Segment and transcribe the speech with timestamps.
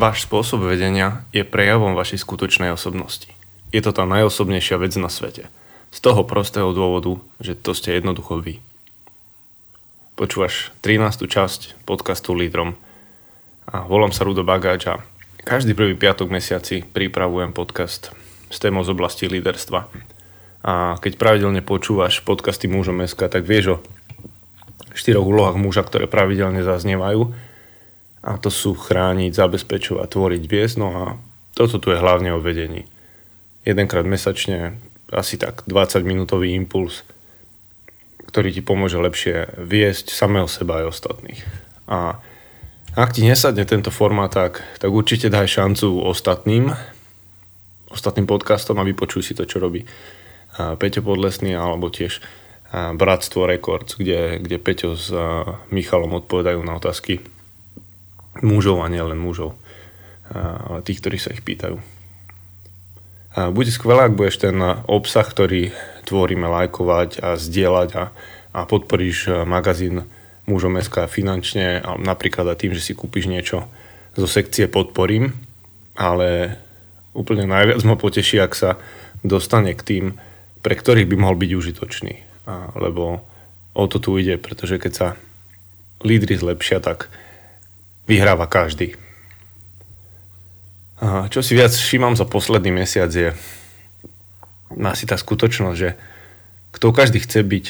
[0.00, 3.28] Váš spôsob vedenia je prejavom vašej skutočnej osobnosti.
[3.68, 5.52] Je to tá najosobnejšia vec na svete.
[5.92, 8.64] Z toho prostého dôvodu, že to ste jednoducho vy.
[10.16, 11.28] Počúvaš 13.
[11.28, 12.80] časť podcastu Lídrom
[13.68, 15.04] a volám sa Rudo Bagáč a
[15.44, 18.16] každý prvý piatok mesiaci pripravujem podcast
[18.48, 19.84] s témou z oblasti líderstva.
[20.64, 23.82] A keď pravidelne počúvaš podcasty Mužom SK, tak vieš o
[24.96, 27.49] štyroch úlohách muža, ktoré pravidelne zaznievajú
[28.20, 30.76] a to sú chrániť, zabezpečovať, tvoriť viesť.
[30.76, 31.02] No a
[31.56, 32.84] toto tu je hlavne o vedení.
[33.64, 34.76] Jedenkrát mesačne
[35.08, 37.02] asi tak 20 minútový impuls,
[38.28, 41.40] ktorý ti pomôže lepšie viesť samého seba aj ostatných.
[41.90, 42.20] A
[42.94, 46.70] ak ti nesadne tento formát, tak, tak určite daj šancu ostatným,
[47.90, 49.82] ostatným podcastom a vypočuj si to, čo robí
[50.54, 52.22] Peťo Podlesný alebo tiež
[52.70, 55.10] Bratstvo Records, kde, kde Peťo s
[55.74, 57.18] Michalom odpovedajú na otázky
[58.40, 59.56] mužov a nielen mužov,
[60.32, 61.80] ale tých, ktorí sa ich pýtajú.
[63.30, 64.58] A bude skvelé, ak budeš ten
[64.90, 65.70] obsah, ktorý
[66.02, 68.04] tvoríme, lajkovať a zdieľať a,
[68.50, 70.10] a podporíš magazín
[70.50, 73.70] mužom SK finančne, napríklad aj tým, že si kúpiš niečo
[74.18, 75.30] zo sekcie podporím,
[75.94, 76.58] ale
[77.14, 78.70] úplne najviac ma poteší, ak sa
[79.22, 80.04] dostane k tým,
[80.60, 82.14] pre ktorých by mohol byť užitočný.
[82.50, 83.22] A, lebo
[83.78, 85.08] o to tu ide, pretože keď sa
[86.02, 87.12] lídry zlepšia, tak
[88.04, 88.94] vyhráva každý.
[91.00, 93.32] A čo si viac všímam za posledný mesiac je
[94.76, 95.96] asi tá skutočnosť, že
[96.76, 97.66] kto každý chce byť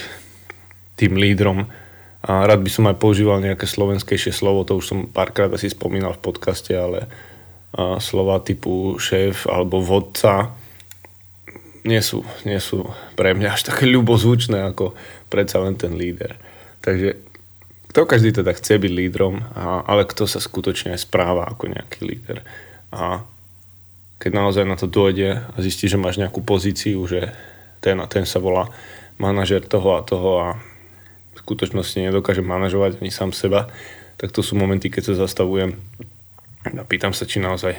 [0.98, 1.70] tým lídrom
[2.20, 6.12] a rád by som aj používal nejaké slovenskejšie slovo, to už som párkrát asi spomínal
[6.18, 7.08] v podcaste, ale
[8.02, 10.52] slova typu šéf alebo vodca
[11.86, 12.84] nie sú, nie sú
[13.16, 14.92] pre mňa až také ľubozvučné ako
[15.32, 16.36] predsa len ten líder.
[16.84, 17.29] Takže
[17.90, 22.46] kto každý teda chce byť lídrom, a, ale kto sa skutočne správa ako nejaký líder.
[22.94, 23.26] A
[24.22, 27.34] keď naozaj na to dojde a zistí, že máš nejakú pozíciu, že
[27.82, 28.70] ten a ten sa volá
[29.18, 30.48] manažer toho a toho a
[31.34, 33.66] v skutočnosti nedokáže manažovať ani sám seba,
[34.20, 35.74] tak to sú momenty, keď sa zastavujem
[36.60, 37.74] a pýtam sa, či naozaj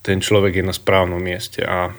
[0.00, 1.92] ten človek je na správnom mieste a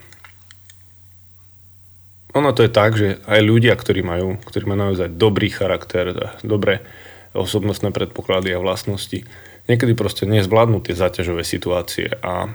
[2.38, 6.86] ono to je tak, že aj ľudia, ktorí majú, ktorí majú naozaj dobrý charakter, dobré
[7.34, 9.26] osobnostné predpoklady a vlastnosti,
[9.68, 12.50] niekedy proste nezvládnu tie záťažové situácie a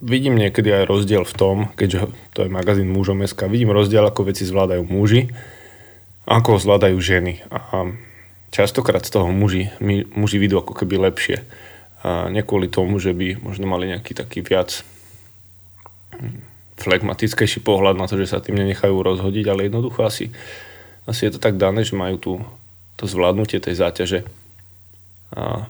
[0.00, 4.32] vidím niekedy aj rozdiel v tom, keďže to je magazín mužom SK, vidím rozdiel, ako
[4.32, 5.28] veci zvládajú muži,
[6.24, 7.44] ako zvládajú ženy.
[7.52, 7.92] A
[8.48, 9.68] častokrát z toho muži,
[10.16, 11.44] muži vidú ako keby lepšie.
[12.00, 14.80] A nie kvôli tomu, že by možno mali nejaký taký viac
[16.80, 20.32] flegmatickejší pohľad na to, že sa tým nenechajú rozhodiť, ale jednoducho asi,
[21.04, 22.32] asi je to tak dané, že majú tu
[22.96, 24.20] to zvládnutie tej záťaže
[25.36, 25.68] a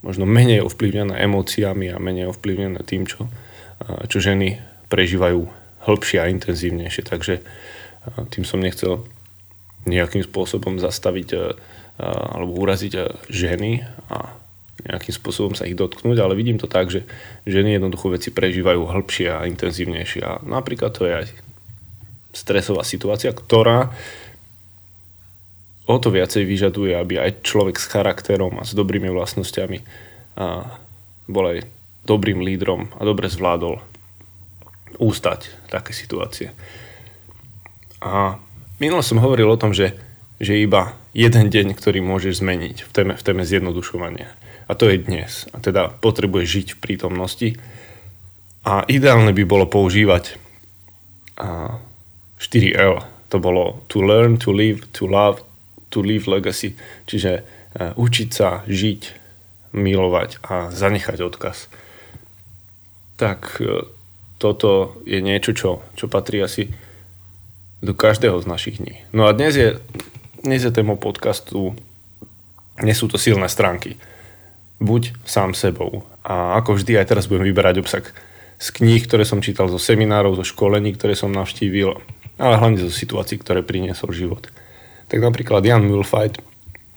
[0.00, 3.28] možno menej ovplyvnené emóciami a menej ovplyvnené tým, čo,
[4.08, 4.56] čo ženy
[4.88, 5.44] prežívajú
[5.84, 7.04] hĺbšie a intenzívnejšie.
[7.04, 7.44] Takže
[8.32, 9.04] tým som nechcel
[9.84, 11.28] nejakým spôsobom zastaviť
[12.00, 12.92] alebo uraziť
[13.28, 14.39] ženy a
[14.86, 17.04] nejakým spôsobom sa ich dotknúť, ale vidím to tak, že
[17.44, 20.20] ženy jednoducho veci prežívajú hĺbšie a intenzívnejšie.
[20.24, 21.26] A napríklad to je aj
[22.32, 23.92] stresová situácia, ktorá
[25.90, 29.78] o to viacej vyžaduje, aby aj človek s charakterom a s dobrými vlastnosťami
[30.38, 30.78] a
[31.26, 31.66] bol aj
[32.06, 33.82] dobrým lídrom a dobre zvládol
[35.02, 36.54] ústať také situácie.
[38.00, 38.38] A
[38.78, 39.98] minule som hovoril o tom, že,
[40.38, 44.30] že iba jeden deň, ktorý môžeš zmeniť v téme, v téme zjednodušovania
[44.70, 45.50] a to je dnes.
[45.50, 47.48] A teda potrebuje žiť v prítomnosti.
[48.62, 50.38] A ideálne by bolo používať
[52.38, 52.94] 4L.
[53.34, 55.42] To bolo to learn, to live, to love,
[55.90, 56.78] to leave legacy.
[57.10, 57.42] Čiže
[57.98, 59.02] učiť sa, žiť,
[59.74, 61.70] milovať a zanechať odkaz.
[63.14, 63.86] Tak e,
[64.42, 66.74] toto je niečo, čo, čo patrí asi
[67.78, 69.06] do každého z našich dní.
[69.14, 69.78] No a dnes je,
[70.42, 71.78] dnes je téma podcastu,
[72.82, 73.94] nie sú to silné stránky
[74.80, 76.08] buď sám sebou.
[76.24, 78.04] A ako vždy aj teraz budem vyberať obsah
[78.60, 81.96] z kníh, ktoré som čítal, zo seminárov, zo školení, ktoré som navštívil,
[82.40, 84.48] ale hlavne zo situácií, ktoré priniesol život.
[85.08, 86.40] Tak napríklad Jan Mulfight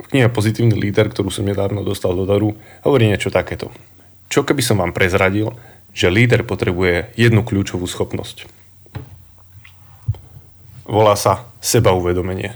[0.04, 3.72] v knihe Pozitívny líder, ktorú som nedávno dostal do daru, hovorí niečo takéto.
[4.28, 5.56] Čo keby som vám prezradil,
[5.96, 8.50] že líder potrebuje jednu kľúčovú schopnosť.
[10.84, 12.52] Volá sa sebauvedomenie.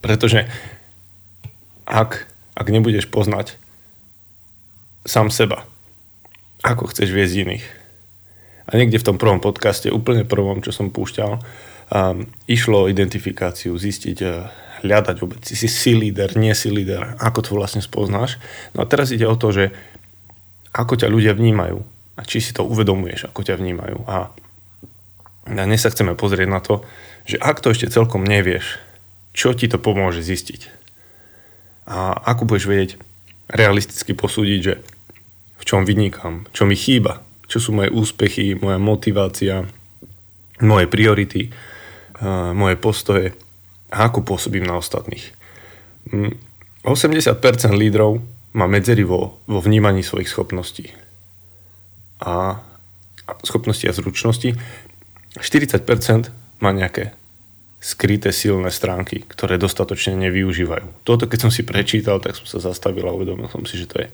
[0.00, 0.48] Pretože
[1.84, 2.24] ak,
[2.56, 3.58] ak nebudeš poznať
[5.06, 5.66] sám seba.
[6.62, 7.66] Ako chceš viesť iných.
[8.68, 13.72] A niekde v tom prvom podcaste, úplne prvom, čo som púšťal, um, išlo o identifikáciu,
[13.72, 14.50] zistiť, uh,
[14.84, 18.38] hľadať vôbec, si si líder, nie si líder, ako to vlastne spoznáš.
[18.76, 19.74] No a teraz ide o to, že
[20.70, 21.82] ako ťa ľudia vnímajú
[22.18, 23.98] a či si to uvedomuješ, ako ťa vnímajú.
[24.06, 24.30] A
[25.48, 26.84] dnes sa chceme pozrieť na to,
[27.24, 28.78] že ak to ešte celkom nevieš,
[29.32, 30.70] čo ti to pomôže zistiť.
[31.88, 32.90] A ako budeš vedieť
[33.48, 34.74] realisticky posúdiť, že
[35.58, 39.64] v čom vynikám, čo mi chýba, čo sú moje úspechy, moja motivácia,
[40.60, 41.48] moje priority,
[42.52, 43.32] moje postoje
[43.88, 45.32] a ako pôsobím na ostatných.
[46.84, 48.20] 80% mm, lídrov
[48.52, 50.92] má medzery vo, vo vnímaní svojich schopností
[52.20, 52.60] a
[53.44, 54.56] schopnosti a zručnosti.
[55.36, 57.14] 40% má nejaké
[57.78, 61.06] skryté silné stránky, ktoré dostatočne nevyužívajú.
[61.06, 64.02] Toto keď som si prečítal, tak som sa zastavil a uvedomil som si, že to
[64.02, 64.08] je,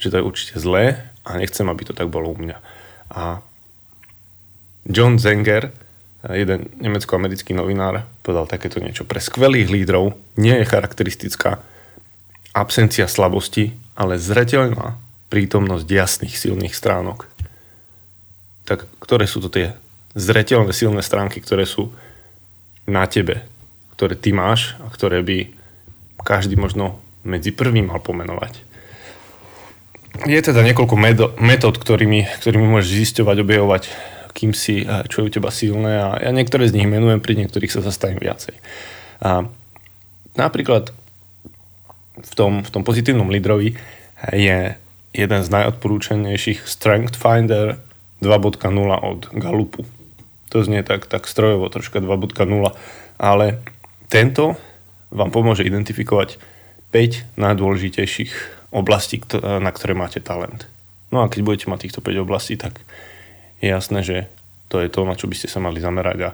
[0.00, 2.56] že to je určite zlé a nechcem, aby to tak bolo u mňa.
[3.12, 3.44] A
[4.88, 5.76] John Zenger,
[6.24, 9.04] jeden nemecko-americký novinár, povedal takéto niečo.
[9.04, 11.60] Pre skvelých lídrov nie je charakteristická
[12.56, 14.96] absencia slabosti, ale zreteľná
[15.28, 17.28] prítomnosť jasných silných stránok.
[18.64, 19.76] Tak ktoré sú to tie
[20.16, 21.92] zreteľné silné stránky, ktoré sú
[22.86, 23.42] na tebe,
[23.98, 25.50] ktoré ty máš a ktoré by
[26.22, 28.62] každý možno medzi prvým mal pomenovať.
[30.24, 30.96] Je teda niekoľko
[31.38, 33.82] metód, ktorými, ktorými môžeš zisťovať, objavovať,
[34.32, 37.72] kým si, čo je u teba silné a ja niektoré z nich menujem, pri niektorých
[37.72, 38.56] sa zastavím viacej.
[39.20, 39.44] A
[40.36, 40.92] napríklad
[42.16, 43.76] v tom, v tom pozitívnom lídrovi
[44.32, 44.58] je
[45.16, 47.80] jeden z najodporúčanejších Strength Finder
[48.24, 48.60] 2.0
[49.04, 49.84] od Galupu.
[50.56, 52.48] To znie tak, tak strojovo, troška 2.0,
[53.20, 53.60] ale
[54.08, 54.56] tento
[55.12, 56.40] vám pomôže identifikovať
[56.96, 58.32] 5 najdôležitejších
[58.72, 60.64] oblastí, na ktoré máte talent.
[61.12, 62.80] No a keď budete mať týchto 5 oblastí, tak
[63.60, 64.16] je jasné, že
[64.72, 66.30] to je to, na čo by ste sa mali zamerať a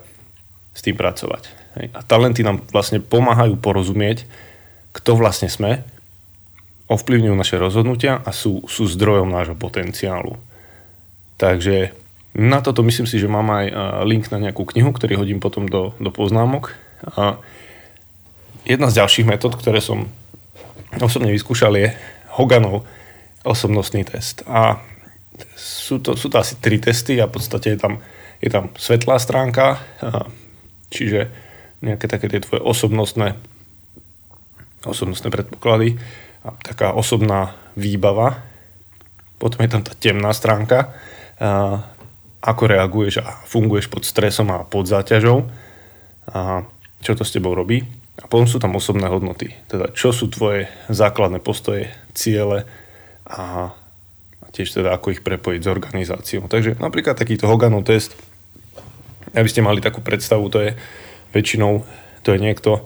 [0.70, 1.50] s tým pracovať.
[1.90, 4.22] A talenty nám vlastne pomáhajú porozumieť,
[4.94, 5.82] kto vlastne sme,
[6.86, 10.38] ovplyvňujú naše rozhodnutia a sú, sú zdrojom nášho potenciálu.
[11.42, 11.98] Takže
[12.32, 13.67] na toto myslím si, že mám aj
[14.08, 16.73] link na nejakú knihu, ktorý hodím potom do, do poznámok.
[17.12, 17.37] A
[18.64, 20.08] jedna z ďalších metód, ktoré som
[20.96, 21.93] osobne vyskúšal, je
[22.32, 22.88] Hoganov
[23.44, 24.40] osobnostný test.
[24.49, 24.81] A
[25.56, 28.00] sú to, sú to asi tri testy a v podstate je tam,
[28.40, 29.82] je tam svetlá stránka,
[30.88, 31.29] čiže
[31.82, 33.34] nejaké také tie tvoje osobnostné,
[34.87, 35.99] osobnostné predpoklady
[36.46, 38.40] a taká osobná výbava.
[39.43, 40.94] Potom je tam tá temná stránka,
[42.43, 45.47] ako reaguješ a funguješ pod stresom a pod záťažou
[46.27, 46.67] a
[47.03, 47.87] čo to s tebou robí.
[48.21, 52.69] A potom sú tam osobné hodnoty, teda čo sú tvoje základné postoje, ciele
[53.25, 53.73] a,
[54.53, 56.44] tiež teda ako ich prepojiť s organizáciou.
[56.44, 58.12] Takže napríklad takýto Hoganov test,
[59.33, 60.71] aby ste mali takú predstavu, to je
[61.33, 61.89] väčšinou,
[62.21, 62.85] to je niekto,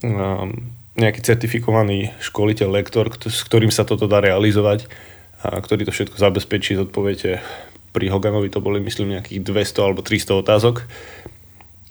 [0.00, 4.88] um, nejaký certifikovaný školiteľ, lektor, s ktorým sa toto dá realizovať
[5.44, 7.44] a ktorý to všetko zabezpečí, zodpoviete
[7.98, 10.86] pri Hoganovi to boli myslím nejakých 200 alebo 300 otázok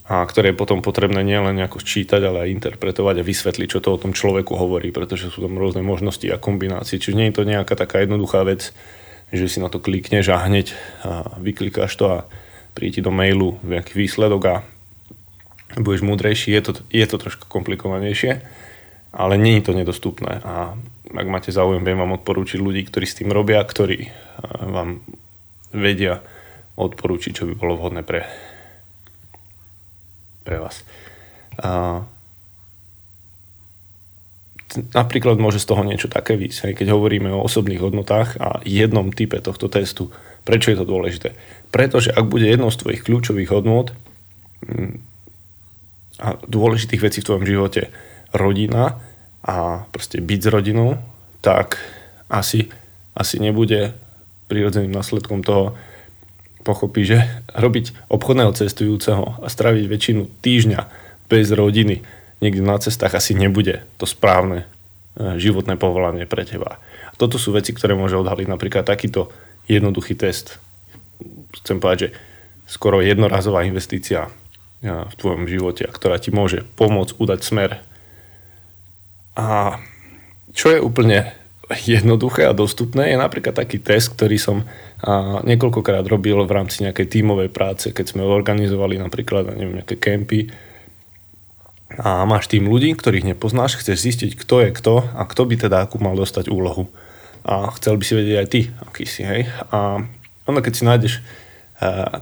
[0.07, 3.91] a ktoré je potom potrebné nielen nejako čítať, ale aj interpretovať a vysvetliť, čo to
[3.91, 6.95] o tom človeku hovorí, pretože sú tam rôzne možnosti a kombinácie.
[6.95, 8.71] Čiže nie je to nejaká taká jednoduchá vec,
[9.35, 10.71] že si na to klikneš a hneď
[11.03, 12.17] a vyklikáš to a
[12.71, 14.55] príde do mailu nejaký výsledok a
[15.75, 16.55] budeš múdrejší.
[16.55, 18.47] Je to, je to trošku komplikovanejšie,
[19.11, 20.39] ale nie je to nedostupné.
[20.47, 20.71] A
[21.11, 24.07] ak máte záujem, viem vám odporúčiť ľudí, ktorí s tým robia, ktorí
[24.71, 25.03] vám
[25.77, 26.21] vedia
[26.77, 28.25] odporúčiť, čo by bolo vhodné pre,
[30.45, 30.85] pre vás.
[31.57, 32.05] A,
[34.93, 39.39] napríklad môže z toho niečo také výsť, keď hovoríme o osobných hodnotách a jednom type
[39.41, 40.13] tohto testu.
[40.45, 41.33] Prečo je to dôležité?
[41.73, 43.91] Pretože ak bude jednou z tvojich kľúčových hodnot
[44.63, 44.95] mm,
[46.23, 47.81] a dôležitých vecí v tvojom živote
[48.33, 49.01] rodina
[49.45, 50.89] a proste byť s rodinou,
[51.41, 51.79] tak
[52.27, 52.67] asi,
[53.15, 53.95] asi nebude
[54.47, 55.75] prirodzeným následkom toho
[56.67, 57.23] pochopí, že
[57.55, 60.81] robiť obchodného cestujúceho a straviť väčšinu týždňa
[61.31, 62.03] bez rodiny
[62.43, 64.63] niekde na cestách asi nebude to správne
[65.15, 66.77] e, životné povolanie pre teba.
[67.17, 69.33] Toto sú veci, ktoré môže odhaliť napríklad takýto
[69.65, 70.61] jednoduchý test.
[71.63, 72.09] Chcem povedať, že
[72.69, 77.71] skoro jednorazová investícia e, v tvojom živote, ktorá ti môže pomôcť udať smer.
[79.37, 79.77] A
[80.53, 81.33] čo je úplne
[81.75, 84.57] jednoduché a dostupné je napríklad taký test, ktorý som
[85.03, 90.47] a, niekoľkokrát robil v rámci nejakej tímovej práce, keď sme organizovali napríklad neviem, nejaké kempy
[91.97, 95.87] a máš tým ľudí, ktorých nepoznáš, chceš zistiť, kto je kto a kto by teda
[95.87, 96.91] akú mal dostať úlohu.
[97.47, 99.47] A chcel by si vedieť aj ty, aký si, hej.
[99.71, 100.03] A
[100.43, 101.13] ono, keď si nájdeš,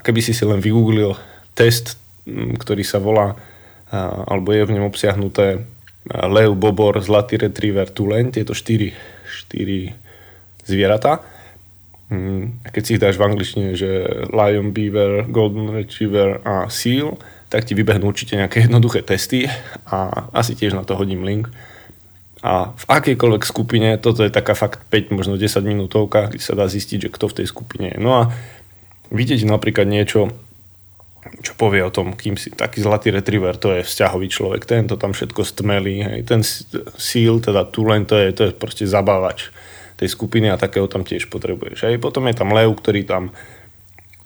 [0.06, 1.18] keby si si len vygooglil
[1.58, 1.98] test,
[2.30, 3.34] ktorý sa volá
[4.30, 5.66] alebo je v ňom obsiahnuté
[6.10, 8.94] lev, bobor, zlatý retriever, tuleň, tieto štyri,
[10.66, 11.22] zvieratá.
[12.10, 17.18] Mm, keď si ich dáš v angličtine, že Lion, Beaver, Golden Retriever a Seal,
[17.50, 19.50] tak ti vybehnú určite nejaké jednoduché testy
[19.90, 21.50] a asi tiež na to hodím link.
[22.46, 26.70] A v akejkoľvek skupine, toto je taká fakt 5, možno 10 minútovka, kde sa dá
[26.70, 27.98] zistiť, že kto v tej skupine je.
[27.98, 28.22] No a
[29.10, 30.30] vidieť napríklad niečo,
[31.42, 34.98] čo povie o tom, kým si taký zlatý retriever, to je vzťahový človek, ten to
[34.98, 36.20] tam všetko stmelí, hej.
[36.26, 36.42] ten
[36.98, 39.50] síl, teda tuleň, to je, to je proste zabávač
[39.96, 41.88] tej skupiny a takého tam tiež potrebuješ.
[41.88, 41.96] Hej.
[42.04, 43.32] Potom je tam lev, ktorý tam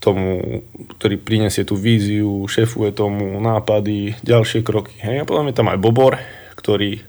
[0.01, 0.63] tomu,
[0.98, 4.98] ktorý prinesie tú víziu, šefuje tomu nápady, ďalšie kroky.
[5.03, 5.24] Hej.
[5.24, 6.18] A potom je tam aj bobor,
[6.58, 7.03] ktorý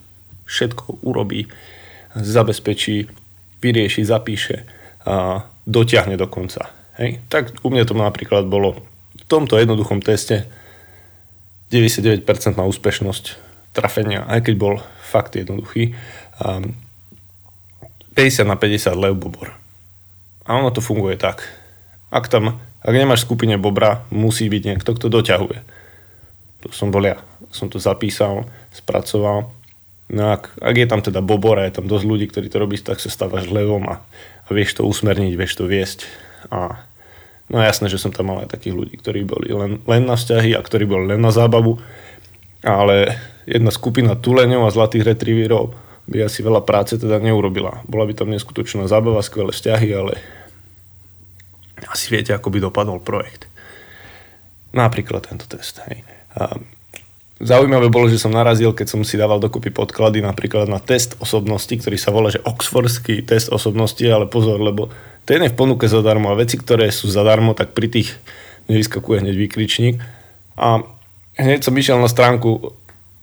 [0.44, 1.48] všetko urobí,
[2.12, 3.06] zabezpečí,
[3.62, 4.66] vyrieši, zapíše
[5.06, 6.68] a dotiahne do konca.
[7.00, 7.22] Hej.
[7.32, 8.89] Tak u mňa to napríklad bolo
[9.30, 10.50] tomto jednoduchom teste
[11.70, 12.26] 99%
[12.58, 13.38] na úspešnosť
[13.70, 14.74] trafenia, aj keď bol
[15.06, 15.94] fakt jednoduchý.
[16.42, 16.74] 50
[18.42, 19.54] na 50 lev bobor.
[20.42, 21.46] A ono to funguje tak.
[22.10, 25.62] Ak tam, ak nemáš skupine bobra, musí byť niekto, kto doťahuje.
[26.66, 27.22] To som bol ja.
[27.54, 29.54] Som to zapísal, spracoval.
[30.10, 32.74] No ak, ak je tam teda bobor a je tam dosť ľudí, ktorí to robí,
[32.82, 34.02] tak sa stávaš levom a,
[34.42, 36.10] a vieš to usmerniť, vieš to viesť.
[36.50, 36.82] A
[37.50, 40.54] no jasné, že som tam mal aj takých ľudí, ktorí boli len, len na vzťahy
[40.54, 41.82] a ktorí boli len na zábavu.
[42.62, 45.74] Ale jedna skupina tuleňov a zlatých retrieverov
[46.10, 47.82] by asi veľa práce teda neurobila.
[47.86, 50.18] Bola by tam neskutočná zábava, skvelé vzťahy, ale
[51.86, 53.46] asi viete, ako by dopadol projekt.
[54.70, 55.82] Napríklad tento test.
[55.90, 56.06] Hej.
[56.36, 56.58] A
[57.42, 61.72] zaujímavé bolo, že som narazil, keď som si dával dokopy podklady napríklad na test osobnosti,
[61.72, 64.92] ktorý sa volá, že Oxfordský test osobnosti, ale pozor, lebo
[65.24, 68.16] ten je v ponuke zadarmo a veci, ktoré sú zadarmo, tak pri tých
[68.70, 69.96] nevyskakuje hneď výkričník.
[70.58, 70.84] A
[71.38, 72.76] hneď som išiel na stránku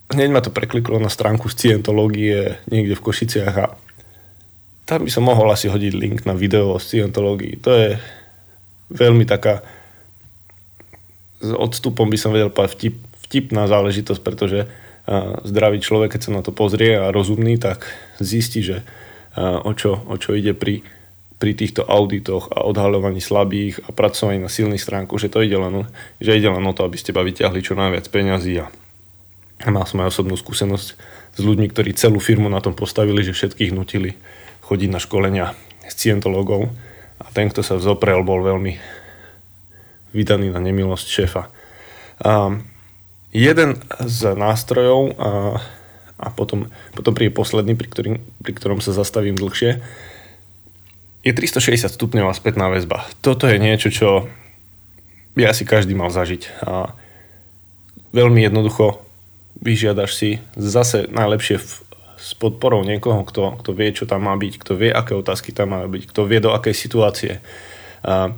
[0.07, 3.75] hneď ma to prekliklo na stránku scientológie niekde v Košiciach a
[4.87, 7.59] tam by som mohol asi hodiť link na video o scientológii.
[7.59, 7.89] To je
[8.87, 9.67] veľmi taká
[11.43, 12.95] s odstupom by som vedel povedať vtip,
[13.27, 14.65] vtipná záležitosť, pretože
[15.43, 17.85] zdravý človek, keď sa na to pozrie a rozumný, tak
[18.17, 18.87] zistí, že
[19.37, 20.81] o čo, o čo ide pri,
[21.37, 25.85] pri týchto auditoch a odhaľovaní slabých a pracovaní na silných stránku, že to ide len,
[26.17, 28.67] že ide len o to, aby ste vyťahli čo najviac peňazí a
[29.65, 30.87] Mal som aj osobnú skúsenosť
[31.33, 34.13] s ľuďmi, ktorí celú firmu na tom postavili, že všetkých nutili
[34.69, 36.69] chodiť na školenia s cientológov
[37.17, 38.77] a ten, kto sa vzoprel, bol veľmi
[40.13, 41.49] vydaný na nemilosť šéfa.
[42.21, 42.61] A
[43.33, 45.29] jeden z nástrojov a,
[46.21, 48.15] a potom, potom príde posledný, pri, ktorým,
[48.45, 49.81] pri ktorom sa zastavím dlhšie,
[51.27, 53.03] je 360 stupňová spätná väzba.
[53.19, 54.31] Toto je niečo, čo
[55.35, 56.63] by asi každý mal zažiť.
[56.63, 56.95] A
[58.15, 59.03] veľmi jednoducho
[59.59, 61.69] vyžiadaš si zase najlepšie v,
[62.15, 65.75] s podporou niekoho, kto, kto vie, čo tam má byť, kto vie, aké otázky tam
[65.75, 67.43] má byť, kto vie, do akej situácie
[68.07, 68.31] a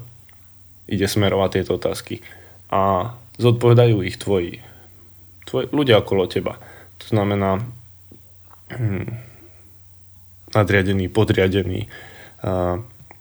[0.90, 2.26] ide smerovať tieto otázky.
[2.74, 4.66] A zodpovedajú ich tvoji,
[5.46, 6.58] tvoji ľudia okolo teba.
[7.00, 7.62] To znamená
[8.74, 9.08] hm,
[10.58, 11.86] nadriadený, podriadený,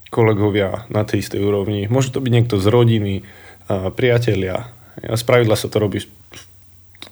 [0.08, 1.90] kolegovia na tej istej úrovni.
[1.90, 3.14] Môže to byť niekto z rodiny,
[3.68, 4.72] priatelia.
[5.04, 6.08] Ja spravidla sa to robí v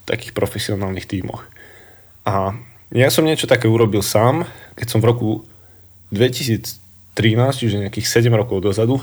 [0.08, 1.44] takých profesionálnych tímoch.
[2.26, 2.56] A
[2.94, 4.46] ja som niečo také urobil sám,
[4.78, 5.30] keď som v roku
[6.14, 6.78] 2013,
[7.58, 9.02] čiže nejakých 7 rokov dozadu,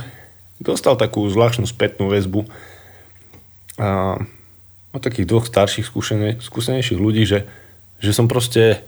[0.57, 2.47] dostal takú zvláštnu spätnú väzbu
[4.93, 5.89] od takých dvoch starších
[6.39, 7.49] skúsenejších ľudí, že,
[7.97, 8.85] že som proste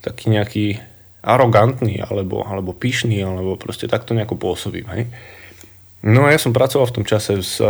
[0.00, 0.66] taký nejaký
[1.20, 4.88] arogantný alebo, alebo pyšný, alebo proste takto nejako pôsobím.
[4.92, 5.02] Hej?
[6.00, 7.60] No a ja som pracoval v tom čase s,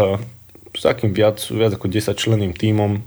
[0.70, 3.02] s takým viac, viac ako 10 členným tímom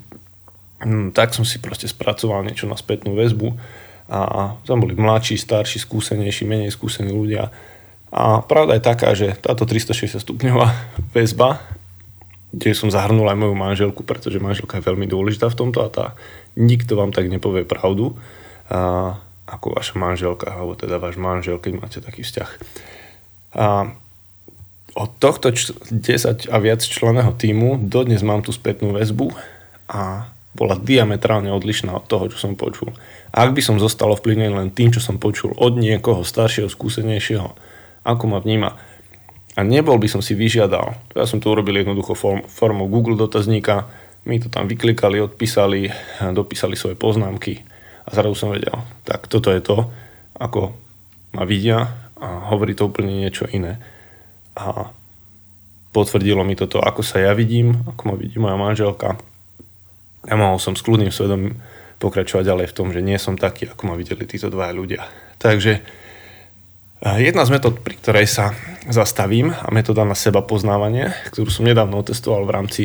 [0.83, 3.55] Hm, tak som si proste spracoval niečo na spätnú väzbu
[4.11, 7.49] a tam boli mladší, starší, skúsenejší, menej skúsení ľudia.
[8.11, 10.67] A pravda je taká, že táto 360 stupňová
[11.15, 11.63] väzba,
[12.51, 16.05] kde som zahrnul aj moju manželku, pretože manželka je veľmi dôležitá v tomto a tá
[16.59, 18.13] nikto vám tak nepovie pravdu
[18.69, 19.17] a,
[19.53, 22.49] ako vaša manželka, alebo teda váš manžel, keď máte taký vzťah.
[23.53, 23.93] A
[24.93, 29.33] od tohto 10 a viac členého týmu dodnes mám tú spätnú väzbu
[29.89, 32.93] a bola diametrálne odlišná od toho, čo som počul.
[33.33, 37.49] Ak by som zostal ovplyvnený len tým, čo som počul od niekoho staršieho, skúsenejšieho,
[38.05, 38.77] ako ma vníma,
[39.53, 43.89] a nebol by som si vyžiadal, ja som to urobil jednoducho form, formou Google dotazníka,
[44.29, 45.89] my to tam vyklikali, odpísali,
[46.33, 47.72] dopísali svoje poznámky
[48.03, 48.75] a zrazu som vedel,
[49.07, 49.87] tak toto je to,
[50.35, 50.75] ako
[51.33, 51.87] ma vidia
[52.19, 53.79] a hovorí to úplne niečo iné.
[54.59, 54.91] A
[55.93, 59.17] potvrdilo mi toto, ako sa ja vidím, ako ma vidí moja manželka,
[60.23, 61.59] A mohol som s kľudným svedomím
[61.99, 65.01] pokračovať ďalej v tom, že nie som taký, ako ma videli títo dvaja ľudia.
[65.39, 65.83] Takže
[67.03, 68.55] jedna z metód, pri ktorej sa
[68.87, 72.83] zastavím a metóda na seba poznávanie, ktorú som nedávno otestoval v rámci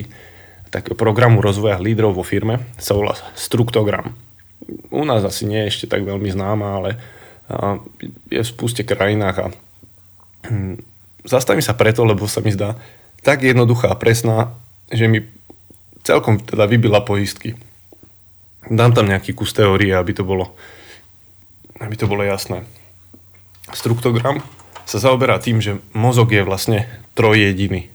[0.69, 4.28] takého programu rozvoja lídrov vo firme, sa volá Struktogram.
[4.93, 6.91] U nás asi nie je ešte tak veľmi známa, ale
[8.29, 9.47] je v spúste krajinách a
[10.49, 10.77] hm,
[11.25, 12.77] zastavím sa preto, lebo sa mi zdá
[13.25, 14.53] tak jednoduchá a presná,
[14.93, 15.25] že mi
[16.05, 17.57] celkom teda vybila poistky
[18.71, 20.53] dám tam nejaký kus teórie, aby to bolo,
[21.81, 22.69] aby to bolo jasné.
[23.73, 24.45] Struktogram
[24.89, 27.89] sa zaoberá tým, že mozog je vlastne trojjediný.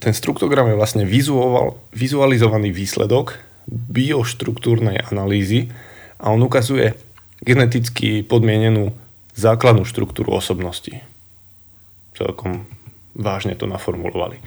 [0.00, 5.72] Ten struktogram je vlastne vizual, vizualizovaný výsledok bioštruktúrnej analýzy
[6.20, 6.96] a on ukazuje
[7.44, 8.92] geneticky podmienenú
[9.34, 11.02] základnú štruktúru osobnosti.
[12.14, 12.68] Celkom
[13.14, 14.38] vážne to naformulovali.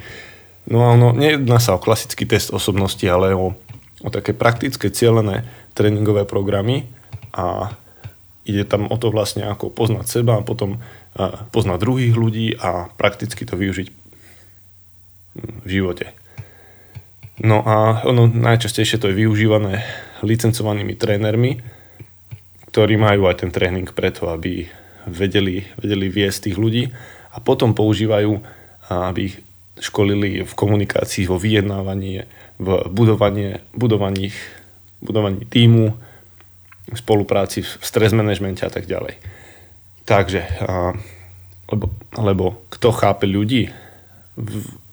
[0.67, 3.55] No a ono, nejedná sa o klasický test osobnosti, ale o
[4.01, 6.85] o také praktické cieľené tréningové programy
[7.33, 7.73] a
[8.45, 10.77] ide tam o to vlastne ako poznať seba a potom
[11.49, 13.87] poznať druhých ľudí a prakticky to využiť
[15.65, 16.13] v živote.
[17.37, 19.85] No a ono najčastejšie to je využívané
[20.25, 21.61] licencovanými trénermi,
[22.73, 24.65] ktorí majú aj ten tréning preto, aby
[25.05, 26.83] vedeli, vedeli viesť tých ľudí
[27.33, 28.41] a potom používajú,
[28.89, 29.37] aby
[29.77, 32.25] školili v komunikácii, vo vyjednávaní,
[32.57, 34.33] v budovaní, budovaní,
[34.97, 35.93] budovaní týmu,
[36.87, 39.21] v spolupráci, v stres manažmente a tak ďalej.
[40.07, 40.41] Takže,
[41.69, 41.85] lebo,
[42.17, 43.69] lebo kto chápe ľudí,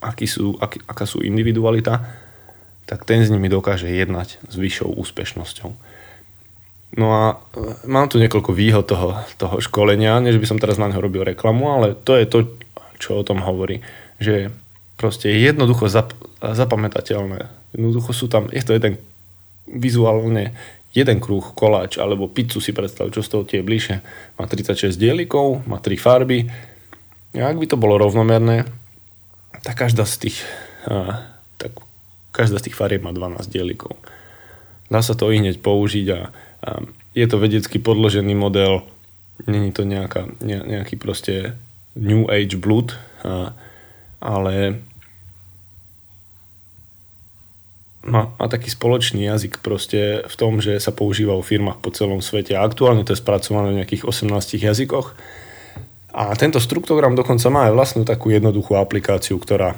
[0.04, 2.23] aký sú, aký, aká sú individualita,
[2.84, 5.70] tak ten s nimi dokáže jednať s vyššou úspešnosťou.
[6.94, 7.34] No a e,
[7.90, 11.74] mám tu niekoľko výhod toho, toho školenia, než by som teraz na neho robil reklamu,
[11.74, 12.38] ale to je to,
[13.02, 13.82] čo o tom hovorí,
[14.22, 14.54] že
[14.94, 17.50] proste je jednoducho zap, zapamätateľné.
[17.74, 19.02] Jednoducho sú tam, je to jeden
[19.66, 20.54] vizuálne
[20.94, 23.98] jeden kruh, koláč alebo pizzu si predstav, čo z toho tie bližšie.
[24.38, 26.46] Má 36 dielikov, má 3 farby.
[27.34, 28.62] A ak by to bolo rovnomerné,
[29.66, 30.38] tak každá z tých,
[30.86, 31.26] a,
[31.58, 31.74] tak
[32.34, 33.94] každá z tých farieb má 12 dielikov.
[34.90, 36.20] Dá sa to i hneď použiť a,
[36.66, 36.70] a
[37.14, 38.82] je to vedecky podložený model,
[39.46, 41.54] není to nejaká, ne, nejaký proste
[41.94, 43.54] New Age blood, a,
[44.18, 44.82] ale
[48.04, 52.20] má, má taký spoločný jazyk proste v tom, že sa používa v firmách po celom
[52.20, 52.52] svete.
[52.52, 55.16] A aktuálne to je spracované v nejakých 18 jazykoch.
[56.14, 59.74] A tento struktogram dokonca má aj vlastnú takú jednoduchú aplikáciu, ktorá,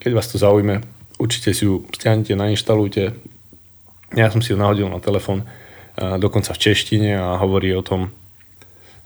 [0.00, 0.82] keď vás to zaujme,
[1.20, 3.12] určite si ju stiahnete, nainštalujte.
[4.16, 5.44] Ja som si ju nahodil na telefón,
[6.00, 8.10] dokonca v češtine a hovorí o tom,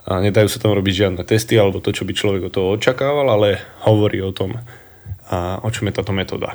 [0.04, 3.24] a nedajú sa tam robiť žiadne testy alebo to, čo by človek od toho očakával,
[3.24, 3.56] ale
[3.88, 4.60] hovorí o tom,
[5.32, 6.52] a o čom je táto metóda.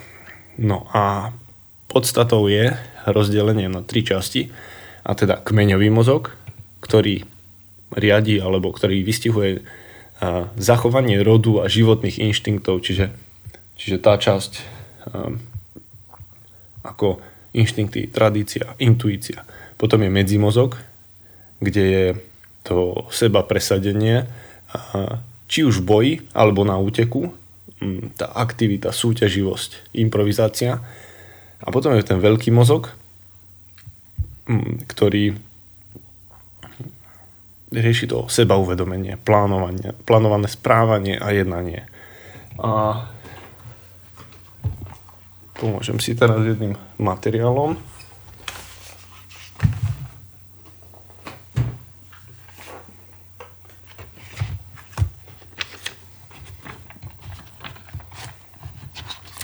[0.62, 1.34] No a
[1.90, 2.78] podstatou je
[3.10, 4.54] rozdelenie na tri časti,
[5.02, 6.38] a teda kmeňový mozog,
[6.86, 7.26] ktorý
[7.98, 9.66] riadi alebo ktorý vystihuje
[10.60, 13.10] zachovanie rodu a životných inštinktov, čiže,
[13.82, 14.62] čiže tá časť
[16.90, 17.22] ako
[17.54, 19.46] inštinkty, tradícia, intuícia.
[19.78, 20.78] Potom je medzimozog,
[21.62, 22.06] kde je
[22.66, 24.28] to seba presadenie,
[25.50, 27.34] či už v boji alebo na úteku,
[28.20, 30.84] tá aktivita, súťaživosť, improvizácia.
[31.60, 32.92] A potom je ten veľký mozog,
[34.90, 35.38] ktorý
[37.70, 41.86] rieši to seba uvedomenie, plánovanie, plánované správanie a jednanie.
[42.58, 43.06] A
[45.60, 47.76] pomôžem si teraz jedným materiálom.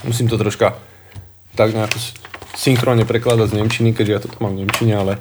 [0.06, 0.78] musím to troška
[1.60, 1.98] tak nejako
[2.56, 5.14] synchronne prekladať z Nemčiny, keďže ja toto mám v Nemčine, ale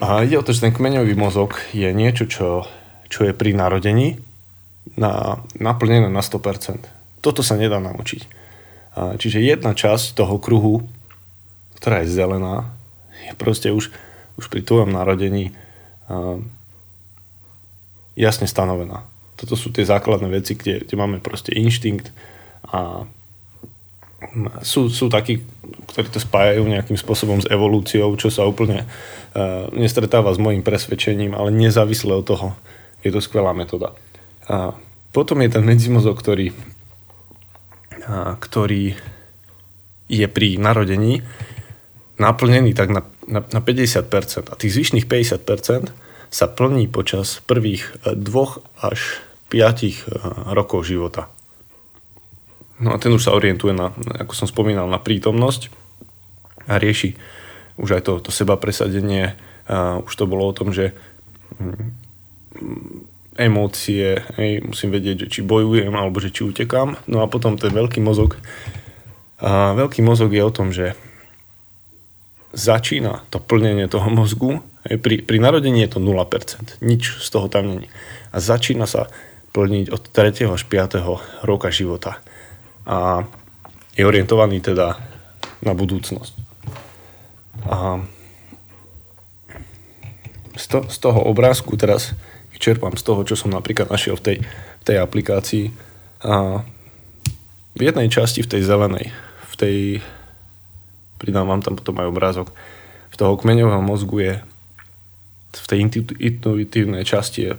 [0.00, 2.64] a ide o to, že ten kmeňový mozog je niečo, čo,
[3.08, 4.20] čo je pri narodení
[4.96, 7.20] na, naplnené na 100%.
[7.20, 8.45] Toto sa nedá naučiť.
[8.96, 10.88] Čiže jedna časť toho kruhu,
[11.76, 12.72] ktorá je zelená,
[13.28, 13.92] je proste už,
[14.40, 15.52] už pri tvojom narodení
[18.16, 19.04] jasne stanovená.
[19.36, 22.08] Toto sú tie základné veci, kde, kde máme proste inštinkt
[22.72, 23.04] a
[24.64, 25.44] sú, sú takí,
[25.92, 31.36] ktorí to spájajú nejakým spôsobom s evolúciou, čo sa úplne uh, nestretáva s môjim presvedčením,
[31.36, 32.48] ale nezávisle od toho
[33.04, 33.92] je to skvelá metóda.
[34.48, 34.72] A
[35.12, 36.56] potom je ten medzimozog, ktorý,
[38.10, 38.94] ktorý
[40.06, 41.26] je pri narodení
[42.16, 45.92] naplnený tak na, na, na 50% a tých zvyšných 50%
[46.32, 49.20] sa plní počas prvých e, dvoch až
[49.52, 49.92] 5 e,
[50.52, 51.28] rokov života.
[52.80, 55.72] No a ten už sa orientuje na, ako som spomínal, na prítomnosť
[56.68, 57.16] a rieši
[57.76, 59.36] už aj to, to seba presadenie.
[60.04, 60.92] Už to bolo o tom, že
[61.56, 66.96] mm, emócie, hej, musím vedieť, že či bojujem alebo že či utekám.
[67.08, 68.40] No a potom ten veľký mozog.
[69.40, 70.96] A veľký mozog je o tom, že
[72.56, 77.46] začína to plnenie toho mozgu, hej, pri, pri narodení je to 0%, nič z toho
[77.52, 77.88] tam není.
[78.32, 79.12] A začína sa
[79.52, 80.52] plniť od 3.
[80.52, 81.44] až 5.
[81.44, 82.20] roka života.
[82.88, 83.28] A
[83.96, 85.00] je orientovaný teda
[85.64, 86.34] na budúcnosť.
[87.64, 88.04] A
[90.56, 92.12] z, to, z toho obrázku teraz
[92.58, 94.36] čerpám z toho, čo som napríklad našiel v tej,
[94.80, 95.64] v tej aplikácii.
[96.24, 96.64] A
[97.76, 99.12] v jednej časti, v tej zelenej,
[99.52, 99.76] v tej,
[101.20, 102.48] pridám vám tam potom aj obrázok,
[103.12, 104.34] v toho kmeňového mozgu je
[105.56, 105.78] v tej
[106.20, 107.52] intuitívnej časti je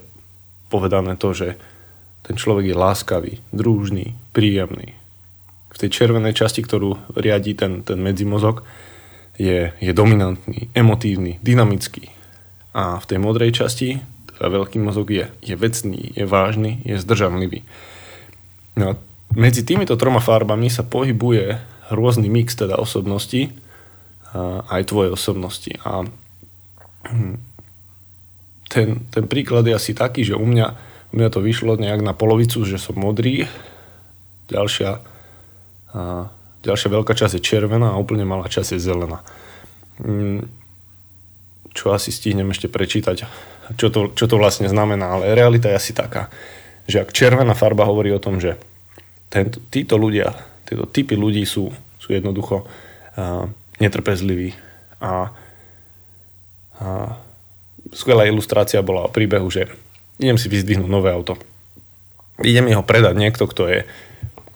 [0.70, 1.58] povedané to, že
[2.22, 4.94] ten človek je láskavý, družný, príjemný.
[5.72, 8.68] V tej červenej časti, ktorú riadí ten, ten medzimozog,
[9.38, 12.10] je, je dominantný, emotívny, dynamický.
[12.74, 14.02] A v tej modrej časti
[14.38, 17.66] teda veľký mozog je, je vecný, je vážny, je zdržanlivý.
[18.78, 18.94] No
[19.34, 21.60] medzi týmito troma farbami sa pohybuje
[21.92, 23.52] rôzny mix teda osobností,
[24.32, 25.72] a aj tvojej osobnosti.
[25.84, 26.06] A
[27.08, 27.36] hm,
[28.68, 30.68] ten, ten príklad je asi taký, že u mňa,
[31.12, 33.48] u mňa to vyšlo nejak na polovicu, že som modrý,
[34.52, 35.00] ďalšia,
[35.96, 36.28] a,
[36.64, 39.24] ďalšia veľká časť je červená a úplne malá časť je zelená.
[40.04, 40.48] Hm,
[41.72, 43.28] čo asi stihnem ešte prečítať
[43.76, 46.32] čo to, čo to vlastne znamená, ale realita je asi taká,
[46.88, 48.56] že ak červená farba hovorí o tom, že
[49.28, 50.32] tento, títo ľudia,
[50.64, 51.68] títo typy ľudí sú,
[52.00, 53.44] sú jednoducho uh,
[53.84, 54.56] netrpezliví
[55.04, 55.36] a,
[56.80, 56.88] a
[57.92, 59.68] skvelá ilustrácia bola o príbehu, že
[60.16, 61.36] idem si vyzdvihnúť nové auto.
[62.40, 63.80] Idem ho predať niekto, kto je,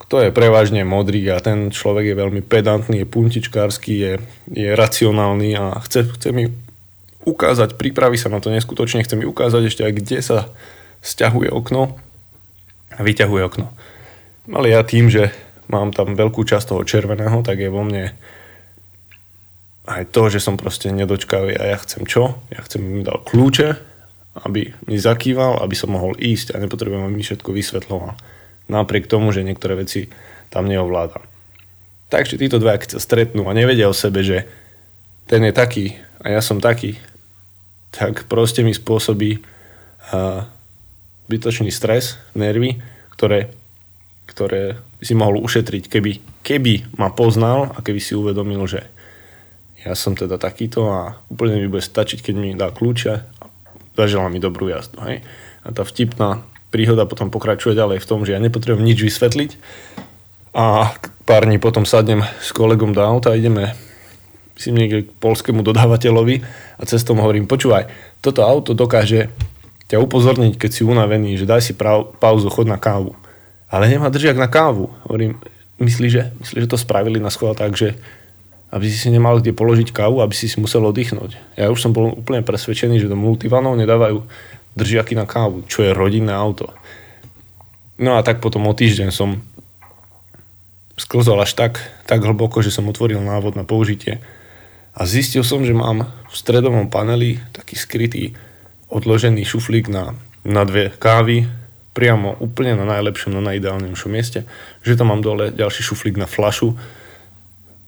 [0.08, 4.12] kto je prevažne modrý a ten človek je veľmi pedantný, je puntičkársky, je,
[4.52, 6.48] je racionálny a chce, chce mi
[7.22, 10.38] ukázať, pripraví sa na to neskutočne, chce mi ukázať ešte aj kde sa
[11.02, 11.98] stiahuje okno
[12.94, 13.66] a vyťahuje okno.
[14.50, 15.30] Ale ja tým, že
[15.70, 18.12] mám tam veľkú časť toho červeného, tak je vo mne
[19.86, 22.38] aj to, že som proste nedočkavý a ja chcem čo?
[22.54, 23.68] Ja chcem, aby mi dal kľúče,
[24.46, 28.14] aby mi zakýval, aby som mohol ísť a nepotrebujem, aby mi všetko vysvetloval.
[28.70, 30.06] Napriek tomu, že niektoré veci
[30.54, 31.26] tam neovládam.
[32.12, 34.46] Takže títo dva, keď sa stretnú a nevedia o sebe, že
[35.26, 37.00] ten je taký a ja som taký,
[37.92, 40.48] tak proste mi spôsobí uh,
[41.28, 42.80] bytočný stres, nervy,
[43.12, 43.52] ktoré,
[44.26, 48.88] ktoré si mohol ušetriť, keby, keby ma poznal a keby si uvedomil, že
[49.82, 53.20] ja som teda takýto a úplne mi bude stačiť, keď mi dá kľúče a
[53.98, 54.98] zažila mi dobrú jazdu.
[55.04, 55.26] Hej?
[55.66, 59.50] A tá vtipná príhoda potom pokračuje ďalej v tom, že ja nepotrebujem nič vysvetliť
[60.56, 60.96] a
[61.28, 63.76] pár dní potom sadnem s kolegom do auta a ideme
[64.62, 66.46] si niekde k polskému dodávateľovi
[66.78, 67.90] a cestom hovorím, počúvaj,
[68.22, 69.26] toto auto dokáže
[69.90, 73.18] ťa upozorniť, keď si unavený, že daj si prav, pauzu, chod na kávu.
[73.66, 74.94] Ale nemá držiak na kávu.
[75.04, 75.42] Hovorím,
[75.82, 77.98] myslíš, že, myslí, že to spravili na schvál tak, že
[78.72, 81.60] aby si si nemal kde položiť kávu, aby si si musel oddychnúť.
[81.60, 84.24] Ja už som bol úplne presvedčený, že do multivanov nedávajú
[84.80, 86.72] držiaky na kávu, čo je rodinné auto.
[88.00, 89.44] No a tak potom o týždeň som
[90.96, 94.24] sklzol až tak, tak hlboko, že som otvoril návod na použitie
[94.92, 98.36] a zistil som, že mám v stredovom paneli taký skrytý
[98.92, 100.12] odložený šuflík na,
[100.44, 101.48] na dve kávy,
[101.96, 104.44] priamo úplne na najlepšom, na najideálnejšom mieste,
[104.84, 106.76] že tam mám dole ďalší šuflík na flašu.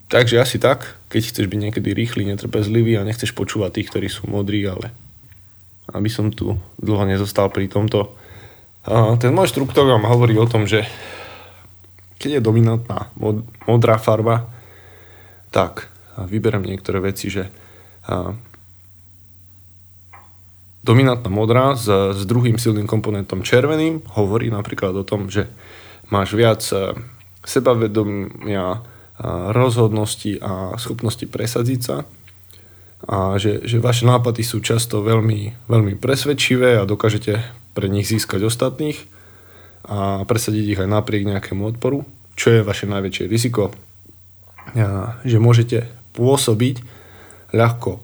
[0.09, 4.29] Takže asi tak, keď chceš byť niekedy rýchly, netrpezlivý a nechceš počúvať tých, ktorí sú
[4.29, 4.93] modrí, ale
[5.93, 8.13] aby som tu dlho nezostal pri tomto.
[8.85, 10.85] A ten môj štruktúr vám hovorí o tom, že
[12.21, 14.49] keď je dominantná mod, modrá farba,
[15.49, 15.89] tak
[16.23, 17.51] vyberiem niektoré veci, že
[20.85, 25.49] dominantná modrá s, s druhým silným komponentom červeným hovorí napríklad o tom, že
[26.07, 26.61] máš viac
[27.45, 28.85] sebavedomia,
[29.55, 31.97] rozhodnosti a schopnosti presadiť sa
[33.05, 37.37] a že, že vaše nápady sú často veľmi, veľmi presvedčivé a dokážete
[37.77, 38.97] pre nich získať ostatných
[39.85, 43.69] a presadiť ich aj napriek nejakému odporu, čo je vaše najväčšie riziko.
[44.73, 46.81] A, že môžete pôsobiť
[47.51, 48.01] ľahko e,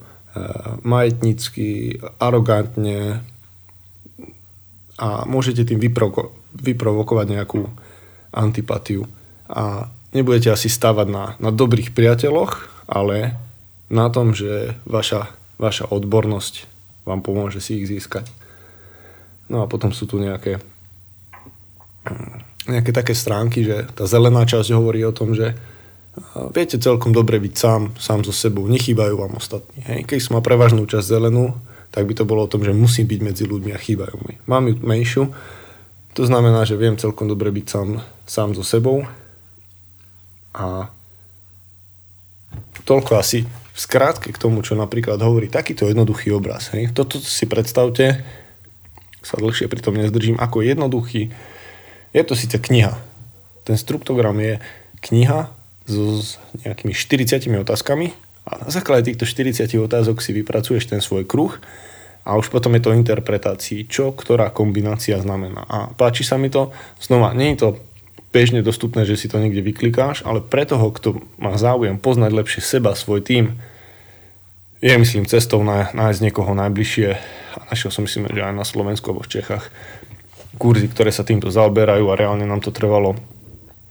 [0.83, 3.23] majetnícky, arogantne
[5.01, 7.65] a môžete tým vyproko- vyprovokovať nejakú
[8.31, 9.09] antipatiu.
[9.49, 13.35] A nebudete asi stavať na, na dobrých priateľoch, ale
[13.91, 15.27] na tom, že vaša,
[15.59, 16.69] vaša odbornosť
[17.03, 18.29] vám pomôže si ich získať.
[19.51, 20.63] No a potom sú tu nejaké,
[22.71, 25.59] nejaké také stránky, že tá zelená časť hovorí o tom, že
[26.51, 29.79] viete celkom dobre byť sám, sám so sebou, nechýbajú vám ostatní.
[29.87, 29.99] Hej.
[30.07, 31.55] Keď som má prevažnú časť zelenú,
[31.91, 34.39] tak by to bolo o tom, že musím byť medzi ľuďmi a chýbajú mi.
[34.47, 35.23] Mám ju menšiu,
[36.11, 37.89] to znamená, že viem celkom dobre byť sám,
[38.27, 39.07] sám so sebou
[40.51, 40.91] a
[42.83, 46.75] toľko asi v skrátke k tomu, čo napríklad hovorí takýto jednoduchý obraz.
[46.75, 46.91] Hej.
[46.91, 48.19] Toto si predstavte,
[49.23, 51.31] sa dlhšie pri tom nezdržím, ako jednoduchý.
[52.11, 52.99] Je to síce kniha.
[53.63, 54.59] Ten struktogram je
[55.07, 55.60] kniha
[55.91, 58.15] so, s nejakými 40 otázkami
[58.47, 61.59] a na základe týchto 40 otázok si vypracuješ ten svoj kruh
[62.25, 65.65] a už potom je to interpretácii, čo ktorá kombinácia znamená.
[65.67, 67.69] A páči sa mi to, znova, nie je to
[68.31, 72.61] bežne dostupné, že si to niekde vyklikáš, ale pre toho, kto má záujem poznať lepšie
[72.63, 73.59] seba, svoj tým,
[74.81, 77.09] je myslím cestou na, nájsť niekoho najbližšie
[77.53, 79.69] a našiel som myslím, že aj na Slovensku alebo v Čechách
[80.57, 83.13] kurzy, ktoré sa týmto zaoberajú a reálne nám to trvalo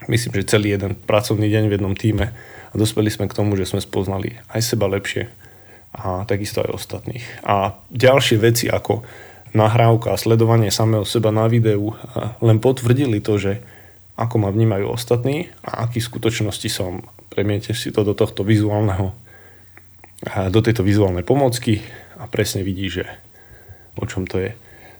[0.08, 2.32] myslím, že celý jeden pracovný deň v jednom týme
[2.70, 5.28] a dospeli sme k tomu, že sme spoznali aj seba lepšie
[5.90, 7.26] a takisto aj ostatných.
[7.42, 9.02] A ďalšie veci ako
[9.50, 11.98] nahrávka a sledovanie samého seba na videu
[12.38, 13.58] len potvrdili to, že
[14.14, 17.02] ako ma vnímajú ostatní a aký skutočnosti som.
[17.32, 19.16] Premiete si to do tohto vizuálneho
[20.52, 21.80] do tejto vizuálnej pomocky
[22.20, 23.08] a presne vidí, že
[23.96, 24.52] o čom to je.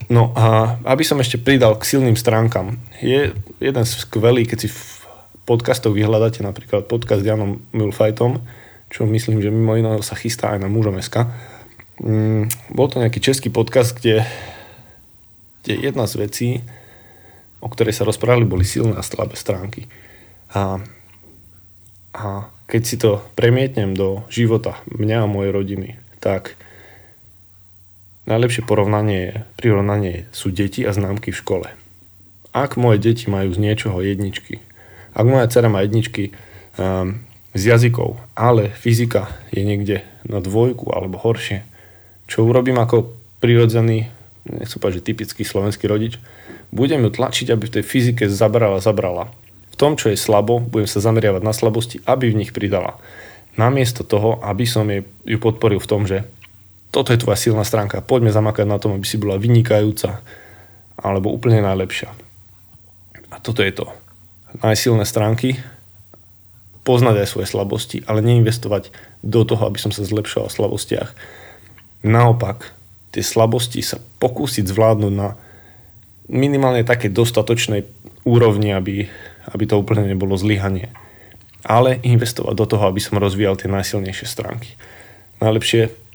[0.09, 4.81] No a aby som ešte pridal k silným stránkam, je jeden skvelý, keď si v
[5.45, 8.39] podcastoch vyhľadáte napríklad podcast s Janom Mulfajtom,
[8.91, 11.27] čo myslím, že mimo iného sa chystá aj na mužom SK.
[12.01, 14.27] Mm, bol to nejaký český podcast, kde,
[15.63, 16.49] kde jedna z vecí,
[17.61, 19.87] o ktorej sa rozprávali, boli silné a slabé stránky.
[20.51, 20.83] A,
[22.15, 26.55] a keď si to premietnem do života mňa a mojej rodiny, tak
[28.31, 31.69] najlepšie porovnanie, prirovnanie sú deti a známky v škole.
[32.55, 34.63] Ak moje deti majú z niečoho jedničky,
[35.11, 36.31] ak moja dcera má jedničky,
[36.79, 41.67] um, z jazykov, ale fyzika je niekde na dvojku alebo horšie,
[42.31, 43.11] čo urobím ako
[43.43, 44.07] prirodzený,
[44.47, 46.23] nechcem povedať, že typický slovenský rodič,
[46.71, 49.35] budem ju tlačiť, aby v tej fyzike zabrala, zabrala.
[49.75, 52.95] V tom, čo je slabo, budem sa zameriavať na slabosti, aby v nich pridala.
[53.59, 56.23] Namiesto toho, aby som ju podporil v tom, že
[56.91, 60.23] toto je tvoja silná stránka, poďme zamakať na tom, aby si bola vynikajúca
[60.99, 62.11] alebo úplne najlepšia.
[63.31, 63.87] A toto je to.
[64.59, 65.63] Najsilné stránky
[66.83, 68.91] poznať aj svoje slabosti, ale neinvestovať
[69.23, 71.11] do toho, aby som sa zlepšoval v slabostiach.
[72.03, 72.75] Naopak,
[73.15, 75.39] tie slabosti sa pokúsiť zvládnuť na
[76.27, 77.87] minimálne také dostatočnej
[78.27, 79.07] úrovni, aby,
[79.55, 80.91] aby to úplne nebolo zlyhanie.
[81.63, 84.75] Ale investovať do toho, aby som rozvíjal tie najsilnejšie stránky.
[85.39, 86.10] Najlepšie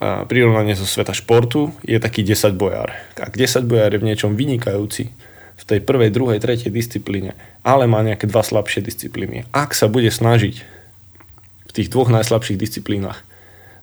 [0.00, 2.96] prirovnanie zo sveta športu je taký 10 bojár.
[3.20, 5.12] Ak 10 bojár je v niečom vynikajúci,
[5.60, 9.44] v tej prvej, druhej, tretej disciplíne, ale má nejaké dva slabšie disciplíny.
[9.52, 10.64] Ak sa bude snažiť
[11.68, 13.20] v tých dvoch najslabších disciplínach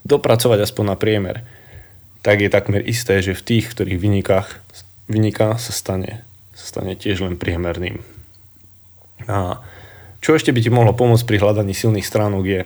[0.02, 1.46] dopracovať aspoň na priemer,
[2.26, 4.48] tak je takmer isté, že v tých, ktorých vynikách,
[5.06, 6.26] vyniká, sa stane,
[6.58, 8.02] sa stane tiež len priemerným.
[9.30, 9.62] A
[10.18, 12.62] čo ešte by ti mohlo pomôcť pri hľadaní silných stránok je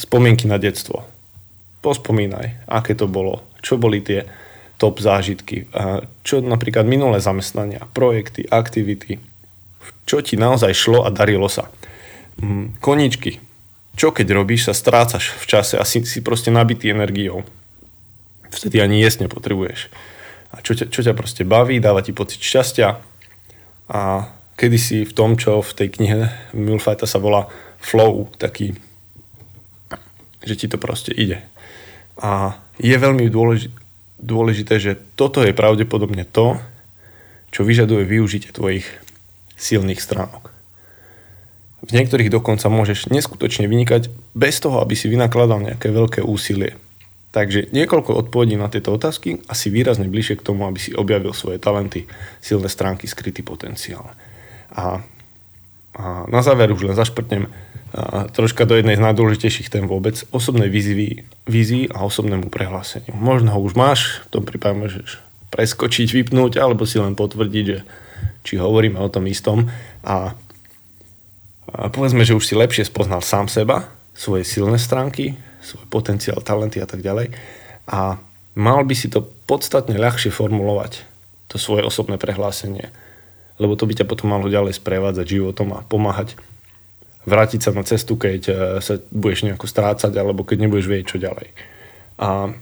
[0.00, 1.04] spomienky na detstvo.
[1.80, 4.28] Pospomínaj, aké to bolo, čo boli tie
[4.80, 5.68] top zážitky.
[6.24, 9.20] Čo napríklad minulé zamestnania, projekty, aktivity,
[10.08, 11.68] čo ti naozaj šlo a darilo sa.
[12.40, 13.40] Mm, koničky.
[13.94, 17.44] Čo keď robíš, sa strácaš v čase a si, si proste nabitý energiou.
[18.48, 19.92] Vtedy ani jesť nepotrebuješ.
[20.50, 22.98] A čo ťa, čo ťa proste baví, dáva ti pocit šťastia.
[23.92, 24.00] A
[24.56, 26.18] kedysi v tom, čo v tej knihe
[26.56, 27.46] Milfajta sa volá
[27.78, 28.74] flow, taký,
[30.42, 31.44] že ti to proste ide.
[32.20, 33.76] A je veľmi dôležité,
[34.20, 36.60] dôležité, že toto je pravdepodobne to,
[37.50, 38.86] čo vyžaduje využitie tvojich
[39.56, 40.52] silných stránok.
[41.80, 46.76] V niektorých dokonca môžeš neskutočne vynikať bez toho, aby si vynakladal nejaké veľké úsilie.
[47.30, 51.32] Takže niekoľko odpovedí na tieto otázky a si výrazne bližšie k tomu, aby si objavil
[51.32, 52.04] svoje talenty,
[52.42, 54.12] silné stránky, skrytý potenciál.
[54.74, 55.00] A,
[55.94, 57.48] a na záver už len zašprtnem
[58.30, 63.10] troška do jednej z najdôležitejších tém vôbec, osobnej vízii, vízii a osobnému prehláseniu.
[63.18, 65.18] Možno ho už máš, v tom prípade môžeš
[65.50, 67.78] preskočiť, vypnúť, alebo si len potvrdiť, že
[68.46, 69.66] či hovoríme o tom istom.
[70.06, 70.38] A,
[71.74, 76.78] a povedzme, že už si lepšie spoznal sám seba, svoje silné stránky, svoj potenciál, talenty
[76.78, 77.34] a tak ďalej.
[77.90, 78.22] A
[78.54, 81.02] mal by si to podstatne ľahšie formulovať,
[81.50, 82.94] to svoje osobné prehlásenie.
[83.58, 86.38] Lebo to by ťa potom malo ďalej sprevádzať životom a pomáhať
[87.28, 91.22] vrátiť sa na cestu, keď eh, sa budeš nejako strácať alebo keď nebudeš vedieť, čo
[91.22, 91.48] ďalej.
[92.20, 92.52] A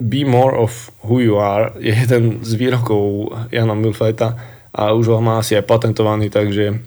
[0.00, 4.32] Be more of who you are je jeden z výrokov Jana Milfajta
[4.72, 6.80] a už ho má asi aj patentovaný, takže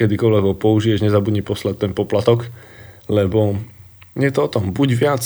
[0.00, 2.48] kedykoľvek ho použiješ, nezabudni poslať ten poplatok,
[3.12, 3.60] lebo
[4.16, 5.22] je to o tom, buď viac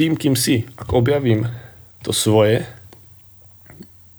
[0.00, 0.64] tým, kým si.
[0.80, 1.44] Ak objavím
[2.00, 2.64] to svoje,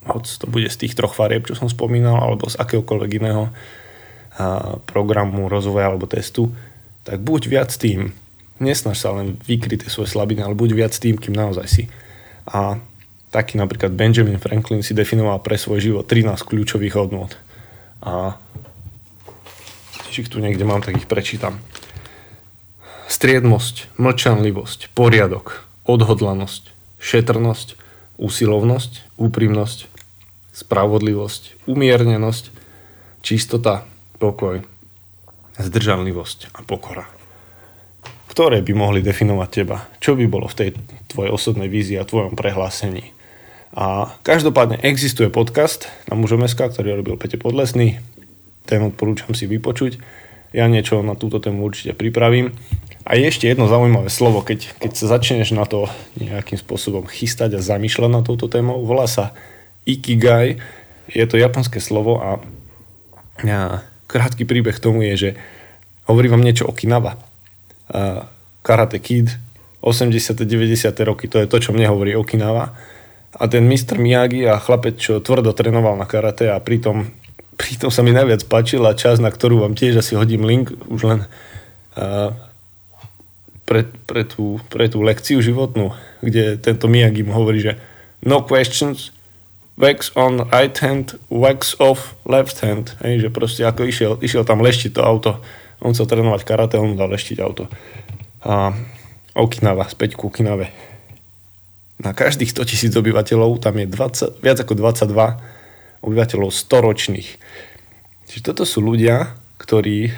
[0.06, 3.50] hoď to bude z tých troch farieb, čo som spomínal, alebo z akéhokoľvek iného
[4.88, 6.52] programu rozvoja alebo testu,
[7.04, 8.16] tak buď viac tým,
[8.62, 11.84] nesnaž sa len vykryť svoje slabiny, ale buď viac tým, kým naozaj si.
[12.48, 12.78] A
[13.34, 17.36] taký napríklad Benjamin Franklin si definoval pre svoj život 13 kľúčových hodnot.
[18.02, 18.38] A
[20.08, 21.58] tiež ich tu niekde mám, tak ich prečítam.
[23.12, 27.76] Striednosť, mlčanlivosť, poriadok, odhodlanosť, šetrnosť,
[28.22, 29.80] úsilovnosť, úprimnosť,
[30.54, 32.46] spravodlivosť, umiernenosť,
[33.26, 33.84] čistota,
[34.22, 34.62] pokoj,
[35.58, 37.10] zdržanlivosť a pokora.
[38.30, 39.90] Ktoré by mohli definovať teba?
[39.98, 40.70] Čo by bolo v tej
[41.10, 43.12] tvojej osobnej vízii a tvojom prehlásení?
[43.74, 48.00] A každopádne existuje podcast na mužom.sk, ktorý robil Pete Podlesný.
[48.70, 49.98] Ten odporúčam si vypočuť.
[50.54, 52.54] Ja niečo na túto tému určite pripravím.
[53.04, 55.90] A ešte jedno zaujímavé slovo, keď, keď sa začneš na to
[56.22, 59.34] nejakým spôsobom chystať a zamýšľať na touto témou, volá sa
[59.90, 60.62] Ikigai.
[61.10, 62.38] Je to japonské slovo a,
[63.42, 65.30] a krátky príbeh tomu je, že
[66.12, 67.16] hovorí vám niečo o Okinawa.
[67.88, 68.28] Uh,
[68.62, 69.32] Karate Kid,
[69.82, 70.46] 80.
[70.46, 70.94] 90.
[71.08, 72.76] roky, to je to, čo mne hovorí Okinawa.
[73.32, 73.96] A ten Mr.
[73.96, 77.08] Miyagi a chlapec, čo tvrdo trénoval na karate a pritom,
[77.56, 81.20] pritom sa mi najviac páčila časť, na ktorú vám tiež asi hodím link, už len
[81.96, 82.36] uh,
[83.64, 87.80] pre, pre, tú, pre tú lekciu životnú, kde tento Miyagi mu hovorí, že
[88.20, 89.16] no questions,
[89.82, 92.94] wax on right hand, wax off left hand.
[93.02, 95.42] Hej, že proste ako išiel, išiel tam leštiť to auto.
[95.82, 97.66] On chcel trénovať karate, on dal leštiť auto.
[98.46, 98.78] A
[99.34, 100.70] Okinawa, späť ku Okinave.
[101.98, 107.30] Na každých 100 tisíc obyvateľov tam je 20, viac ako 22 obyvateľov storočných.
[108.30, 110.14] Čiže toto sú ľudia, ktorí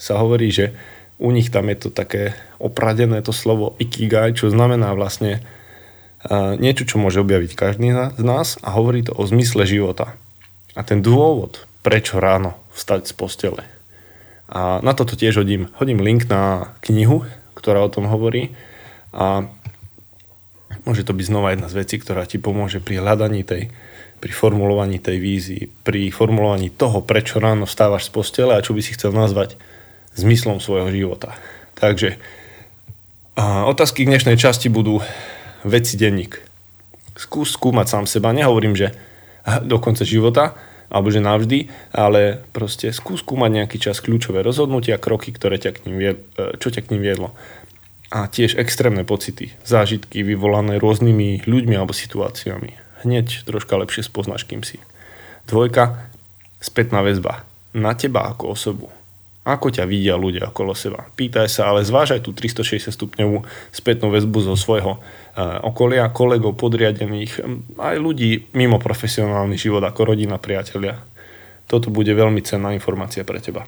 [0.00, 0.72] sa hovorí, že
[1.20, 5.44] u nich tam je to také opradené to slovo ikigai, čo znamená vlastne
[6.30, 10.14] niečo, čo môže objaviť každý z nás a hovorí to o zmysle života.
[10.78, 13.62] A ten dôvod, prečo ráno vstať z postele.
[14.52, 18.54] A na toto tiež hodím, hodím link na knihu, ktorá o tom hovorí
[19.12, 19.48] a
[20.88, 23.72] môže to byť znova jedna z vecí, ktorá ti pomôže pri hľadaní tej,
[24.22, 28.80] pri formulovaní tej vízii, pri formulovaní toho, prečo ráno vstávaš z postele a čo by
[28.80, 29.56] si chcel nazvať
[30.16, 31.36] zmyslom svojho života.
[31.76, 32.16] Takže
[33.32, 35.00] a otázky k dnešnej časti budú
[35.64, 36.42] veci denník.
[37.16, 38.94] Skús skúmať sám seba, nehovorím, že
[39.70, 40.54] do konca života,
[40.92, 45.82] alebo že navždy, ale proste skús skúmať nejaký čas kľúčové rozhodnutia, kroky, ktoré ťa k
[45.88, 47.28] ním vied, e, čo ťa k ním viedlo.
[48.12, 52.76] A tiež extrémne pocity, zážitky vyvolané rôznymi ľuďmi alebo situáciami.
[53.08, 54.84] Hneď troška lepšie spoznáš, kým si.
[55.48, 56.12] Dvojka,
[56.60, 57.48] spätná väzba.
[57.72, 58.92] Na teba ako osobu
[59.42, 61.10] ako ťa vidia ľudia okolo seba.
[61.18, 63.42] Pýtaj sa, ale zvážaj tú 360 stupňovú
[63.74, 67.42] spätnú väzbu zo svojho eh, okolia, kolegov, podriadených,
[67.74, 71.02] aj ľudí mimo profesionálny život ako rodina, priatelia.
[71.66, 73.66] Toto bude veľmi cenná informácia pre teba.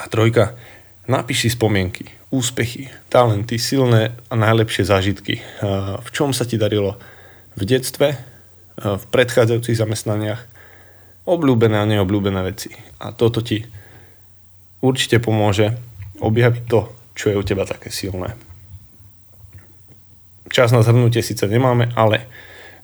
[0.00, 0.56] A trojka,
[1.04, 5.44] napíš si spomienky, úspechy, talenty, silné a najlepšie zážitky.
[5.44, 6.96] Eh, v čom sa ti darilo
[7.52, 8.20] v detstve, eh,
[8.80, 10.40] v predchádzajúcich zamestnaniach,
[11.28, 12.72] obľúbené a neobľúbené veci.
[13.00, 13.83] A toto ti
[14.84, 15.72] určite pomôže
[16.20, 18.36] objaviť to, čo je u teba také silné.
[20.52, 22.28] Čas na zhrnutie síce nemáme, ale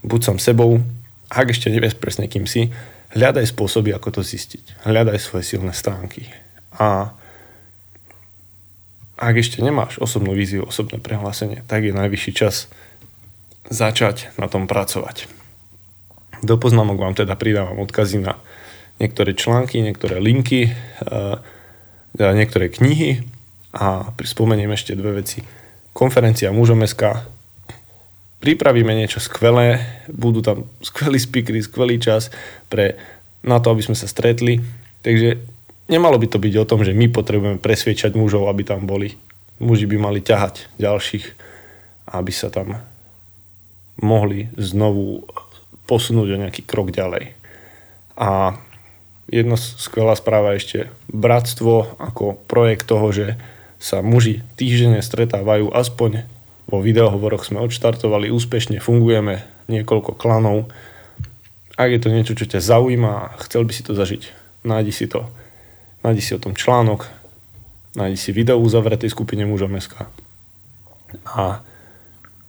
[0.00, 0.80] buď som sebou,
[1.28, 2.72] ak ešte nevieš presne kým si,
[3.12, 4.88] hľadaj spôsoby, ako to zistiť.
[4.88, 6.26] Hľadaj svoje silné stránky.
[6.74, 7.12] A
[9.20, 12.72] ak ešte nemáš osobnú víziu, osobné prehlásenie, tak je najvyšší čas
[13.68, 15.28] začať na tom pracovať.
[16.40, 18.40] Do poznámok vám teda pridávam odkazy na
[18.96, 20.72] niektoré články, niektoré linky,
[21.04, 21.44] teda
[22.16, 23.22] niektoré knihy
[23.70, 25.46] a spomeniem ešte dve veci.
[25.94, 27.22] Konferencia mužom SK.
[28.40, 32.32] Pripravíme niečo skvelé, budú tam skvelí speakery, skvelý čas
[32.66, 32.98] pre,
[33.46, 34.58] na to, aby sme sa stretli.
[35.00, 35.38] Takže
[35.86, 39.14] nemalo by to byť o tom, že my potrebujeme presviečať mužov, aby tam boli.
[39.60, 41.26] Muži by mali ťahať ďalších,
[42.16, 42.80] aby sa tam
[44.00, 45.28] mohli znovu
[45.84, 47.36] posunúť o nejaký krok ďalej.
[48.16, 48.56] A
[49.30, 50.90] jedna skvelá správa ešte.
[51.06, 53.38] Bratstvo ako projekt toho, že
[53.78, 56.26] sa muži týždenne stretávajú, aspoň
[56.68, 60.68] vo videohovoroch sme odštartovali, úspešne fungujeme, niekoľko klanov.
[61.78, 64.22] Ak je to niečo, čo ťa zaujíma a chcel by si to zažiť,
[64.66, 65.24] nájdi si to.
[66.04, 67.08] Nájdi si o tom článok,
[67.96, 70.04] nájdi si video uzavretej skupine mužom SK
[71.26, 71.64] a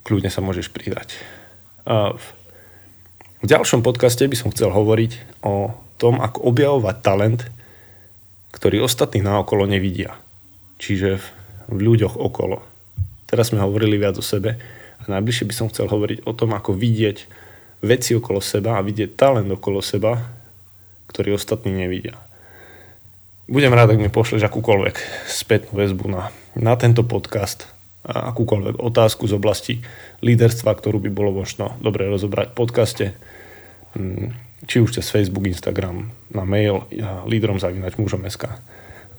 [0.04, 1.16] kľudne sa môžeš pridať.
[3.42, 7.40] V ďalšom podcaste by som chcel hovoriť o tom, ako objavovať talent
[8.52, 10.14] ktorý ostatní naokolo nevidia.
[10.76, 11.26] Čiže v,
[11.72, 12.60] ľuďoch okolo.
[13.26, 14.60] Teraz sme hovorili viac o sebe
[15.00, 17.18] a najbližšie by som chcel hovoriť o tom, ako vidieť
[17.82, 20.20] veci okolo seba a vidieť talent okolo seba,
[21.08, 22.14] ktorý ostatní nevidia.
[23.48, 27.66] Budem rád, ak mi pošleš akúkoľvek spätnú väzbu na, na tento podcast
[28.06, 29.74] a akúkoľvek otázku z oblasti
[30.22, 33.06] líderstva, ktorú by bolo možno dobre rozobrať v podcaste,
[33.98, 36.86] mm, či už cez Facebook, Instagram, na mail
[37.26, 38.58] lídrom zavínať mužom.sk.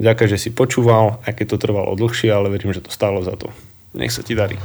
[0.02, 3.54] Ďakujem, že si počúval, aj to trvalo dlhšie, ale verím, že to stálo za to.
[3.94, 4.58] Nech sa ti darí.